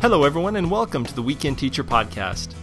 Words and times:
Hello, 0.00 0.24
everyone, 0.24 0.56
and 0.56 0.70
welcome 0.70 1.04
to 1.04 1.14
the 1.14 1.20
Weekend 1.20 1.58
Teacher 1.58 1.84
Podcast. 1.84 2.54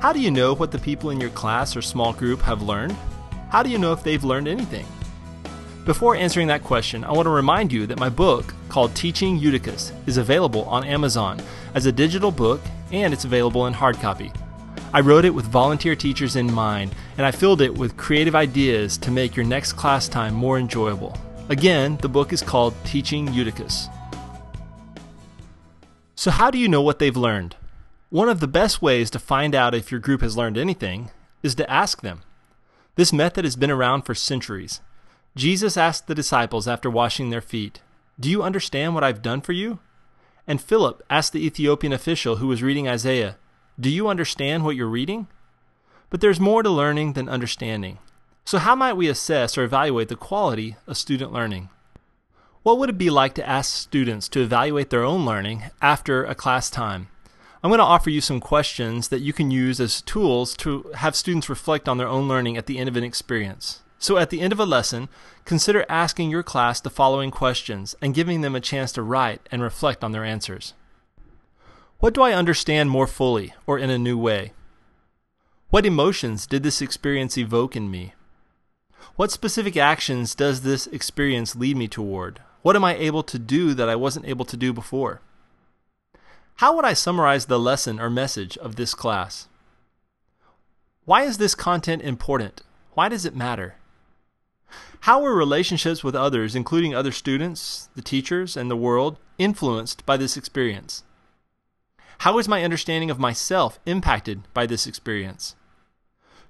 How 0.00 0.12
do 0.12 0.18
you 0.18 0.32
know 0.32 0.56
what 0.56 0.72
the 0.72 0.78
people 0.80 1.10
in 1.10 1.20
your 1.20 1.30
class 1.30 1.76
or 1.76 1.80
small 1.80 2.12
group 2.12 2.40
have 2.40 2.62
learned? 2.62 2.96
How 3.48 3.62
do 3.62 3.70
you 3.70 3.78
know 3.78 3.92
if 3.92 4.02
they've 4.02 4.24
learned 4.24 4.48
anything? 4.48 4.84
Before 5.84 6.16
answering 6.16 6.48
that 6.48 6.64
question, 6.64 7.04
I 7.04 7.12
want 7.12 7.26
to 7.26 7.30
remind 7.30 7.72
you 7.72 7.86
that 7.86 8.00
my 8.00 8.08
book, 8.08 8.52
called 8.68 8.92
Teaching 8.96 9.38
Eutychus, 9.38 9.92
is 10.06 10.16
available 10.16 10.64
on 10.64 10.82
Amazon 10.82 11.40
as 11.76 11.86
a 11.86 11.92
digital 11.92 12.32
book 12.32 12.60
and 12.90 13.14
it's 13.14 13.24
available 13.24 13.68
in 13.68 13.72
hard 13.72 13.94
copy. 13.98 14.32
I 14.92 14.98
wrote 14.98 15.24
it 15.24 15.30
with 15.30 15.44
volunteer 15.44 15.94
teachers 15.94 16.34
in 16.34 16.52
mind, 16.52 16.92
and 17.18 17.24
I 17.24 17.30
filled 17.30 17.60
it 17.60 17.72
with 17.72 17.96
creative 17.96 18.34
ideas 18.34 18.98
to 18.98 19.12
make 19.12 19.36
your 19.36 19.46
next 19.46 19.74
class 19.74 20.08
time 20.08 20.34
more 20.34 20.58
enjoyable. 20.58 21.16
Again, 21.50 21.98
the 21.98 22.08
book 22.08 22.32
is 22.32 22.42
called 22.42 22.74
Teaching 22.84 23.32
Eutychus. 23.32 23.86
So, 26.24 26.30
how 26.30 26.50
do 26.50 26.56
you 26.56 26.68
know 26.68 26.80
what 26.80 27.00
they've 27.00 27.14
learned? 27.14 27.54
One 28.08 28.30
of 28.30 28.40
the 28.40 28.48
best 28.48 28.80
ways 28.80 29.10
to 29.10 29.18
find 29.18 29.54
out 29.54 29.74
if 29.74 29.90
your 29.90 30.00
group 30.00 30.22
has 30.22 30.38
learned 30.38 30.56
anything 30.56 31.10
is 31.42 31.54
to 31.56 31.70
ask 31.70 32.00
them. 32.00 32.22
This 32.94 33.12
method 33.12 33.44
has 33.44 33.56
been 33.56 33.70
around 33.70 34.06
for 34.06 34.14
centuries. 34.14 34.80
Jesus 35.36 35.76
asked 35.76 36.06
the 36.06 36.14
disciples 36.14 36.66
after 36.66 36.88
washing 36.88 37.28
their 37.28 37.42
feet, 37.42 37.82
Do 38.18 38.30
you 38.30 38.42
understand 38.42 38.94
what 38.94 39.04
I've 39.04 39.20
done 39.20 39.42
for 39.42 39.52
you? 39.52 39.80
And 40.46 40.62
Philip 40.62 41.02
asked 41.10 41.34
the 41.34 41.44
Ethiopian 41.44 41.92
official 41.92 42.36
who 42.36 42.46
was 42.46 42.62
reading 42.62 42.88
Isaiah, 42.88 43.36
Do 43.78 43.90
you 43.90 44.08
understand 44.08 44.64
what 44.64 44.76
you're 44.76 44.86
reading? 44.86 45.26
But 46.08 46.22
there's 46.22 46.40
more 46.40 46.62
to 46.62 46.70
learning 46.70 47.12
than 47.12 47.28
understanding. 47.28 47.98
So, 48.46 48.56
how 48.56 48.74
might 48.74 48.94
we 48.94 49.08
assess 49.08 49.58
or 49.58 49.64
evaluate 49.64 50.08
the 50.08 50.16
quality 50.16 50.76
of 50.86 50.96
student 50.96 51.34
learning? 51.34 51.68
What 52.64 52.78
would 52.78 52.88
it 52.88 52.96
be 52.96 53.10
like 53.10 53.34
to 53.34 53.46
ask 53.46 53.74
students 53.74 54.26
to 54.30 54.40
evaluate 54.40 54.88
their 54.88 55.04
own 55.04 55.26
learning 55.26 55.64
after 55.82 56.24
a 56.24 56.34
class 56.34 56.70
time? 56.70 57.08
I'm 57.62 57.68
going 57.68 57.78
to 57.78 57.84
offer 57.84 58.08
you 58.08 58.22
some 58.22 58.40
questions 58.40 59.08
that 59.08 59.20
you 59.20 59.34
can 59.34 59.50
use 59.50 59.80
as 59.80 60.00
tools 60.00 60.56
to 60.56 60.90
have 60.94 61.14
students 61.14 61.50
reflect 61.50 61.90
on 61.90 61.98
their 61.98 62.08
own 62.08 62.26
learning 62.26 62.56
at 62.56 62.64
the 62.64 62.78
end 62.78 62.88
of 62.88 62.96
an 62.96 63.04
experience. 63.04 63.82
So, 63.98 64.16
at 64.16 64.30
the 64.30 64.40
end 64.40 64.50
of 64.50 64.58
a 64.58 64.64
lesson, 64.64 65.10
consider 65.44 65.84
asking 65.90 66.30
your 66.30 66.42
class 66.42 66.80
the 66.80 66.88
following 66.88 67.30
questions 67.30 67.94
and 68.00 68.14
giving 68.14 68.40
them 68.40 68.54
a 68.54 68.62
chance 68.62 68.92
to 68.92 69.02
write 69.02 69.46
and 69.52 69.60
reflect 69.60 70.02
on 70.02 70.12
their 70.12 70.24
answers. 70.24 70.72
What 71.98 72.14
do 72.14 72.22
I 72.22 72.32
understand 72.32 72.88
more 72.88 73.06
fully 73.06 73.52
or 73.66 73.78
in 73.78 73.90
a 73.90 73.98
new 73.98 74.16
way? 74.16 74.54
What 75.68 75.84
emotions 75.84 76.46
did 76.46 76.62
this 76.62 76.80
experience 76.80 77.36
evoke 77.36 77.76
in 77.76 77.90
me? 77.90 78.14
What 79.16 79.30
specific 79.30 79.76
actions 79.76 80.34
does 80.34 80.62
this 80.62 80.86
experience 80.86 81.54
lead 81.54 81.76
me 81.76 81.88
toward? 81.88 82.40
What 82.64 82.76
am 82.76 82.84
I 82.84 82.96
able 82.96 83.22
to 83.24 83.38
do 83.38 83.74
that 83.74 83.90
I 83.90 83.94
wasn't 83.94 84.24
able 84.24 84.46
to 84.46 84.56
do 84.56 84.72
before? 84.72 85.20
How 86.56 86.74
would 86.74 86.86
I 86.86 86.94
summarize 86.94 87.44
the 87.44 87.60
lesson 87.60 88.00
or 88.00 88.08
message 88.08 88.56
of 88.56 88.76
this 88.76 88.94
class? 88.94 89.48
Why 91.04 91.24
is 91.24 91.36
this 91.36 91.54
content 91.54 92.00
important? 92.00 92.62
Why 92.94 93.10
does 93.10 93.26
it 93.26 93.36
matter? 93.36 93.74
How 95.00 95.20
were 95.20 95.34
relationships 95.36 96.02
with 96.02 96.14
others, 96.14 96.54
including 96.54 96.94
other 96.94 97.12
students, 97.12 97.90
the 97.94 98.00
teachers, 98.00 98.56
and 98.56 98.70
the 98.70 98.76
world, 98.76 99.18
influenced 99.36 100.06
by 100.06 100.16
this 100.16 100.34
experience? 100.34 101.02
How 102.20 102.38
is 102.38 102.48
my 102.48 102.64
understanding 102.64 103.10
of 103.10 103.18
myself 103.18 103.78
impacted 103.84 104.40
by 104.54 104.64
this 104.64 104.86
experience? 104.86 105.54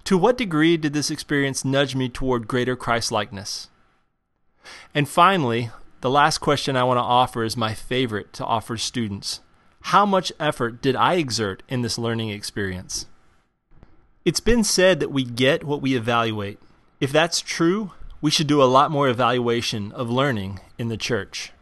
To 0.04 0.16
what 0.16 0.38
degree 0.38 0.76
did 0.76 0.92
this 0.92 1.10
experience 1.10 1.64
nudge 1.64 1.96
me 1.96 2.08
toward 2.08 2.46
greater 2.46 2.76
Christ 2.76 3.10
likeness? 3.10 3.66
And 4.94 5.08
finally, 5.08 5.70
the 6.04 6.10
last 6.10 6.36
question 6.36 6.76
I 6.76 6.84
want 6.84 6.98
to 6.98 7.02
offer 7.02 7.44
is 7.44 7.56
my 7.56 7.72
favorite 7.72 8.34
to 8.34 8.44
offer 8.44 8.76
students. 8.76 9.40
How 9.84 10.04
much 10.04 10.34
effort 10.38 10.82
did 10.82 10.94
I 10.94 11.14
exert 11.14 11.62
in 11.66 11.80
this 11.80 11.96
learning 11.96 12.28
experience? 12.28 13.06
It's 14.22 14.38
been 14.38 14.64
said 14.64 15.00
that 15.00 15.10
we 15.10 15.24
get 15.24 15.64
what 15.64 15.80
we 15.80 15.96
evaluate. 15.96 16.58
If 17.00 17.10
that's 17.10 17.40
true, 17.40 17.92
we 18.20 18.30
should 18.30 18.46
do 18.46 18.62
a 18.62 18.68
lot 18.68 18.90
more 18.90 19.08
evaluation 19.08 19.92
of 19.92 20.10
learning 20.10 20.60
in 20.76 20.88
the 20.88 20.98
church. 20.98 21.52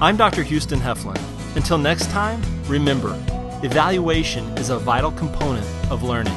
I'm 0.00 0.16
Dr. 0.16 0.44
Houston 0.44 0.78
Heflin. 0.78 1.20
Until 1.56 1.78
next 1.78 2.10
time, 2.10 2.40
remember, 2.68 3.20
evaluation 3.64 4.44
is 4.56 4.70
a 4.70 4.78
vital 4.78 5.10
component 5.10 5.66
of 5.90 6.04
learning. 6.04 6.36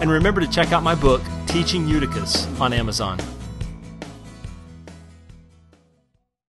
And 0.00 0.10
remember 0.10 0.40
to 0.40 0.48
check 0.48 0.72
out 0.72 0.82
my 0.82 0.96
book, 0.96 1.22
Teaching 1.54 1.86
Eutychus 1.86 2.48
on 2.60 2.72
Amazon. 2.72 3.33